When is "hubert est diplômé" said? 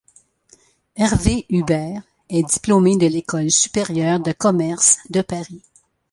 1.51-2.97